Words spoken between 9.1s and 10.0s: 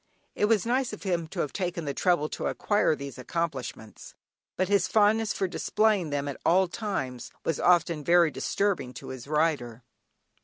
rider.